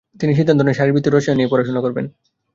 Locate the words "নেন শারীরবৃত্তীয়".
0.63-1.13